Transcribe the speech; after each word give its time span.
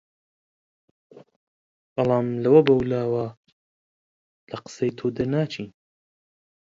بەڵام 1.95 2.27
لەوە 2.43 2.61
بەولاوە 2.67 3.25
لە 4.51 4.57
قسەی 4.65 4.91
تۆ 4.97 5.05
دەرناچین 5.15 5.67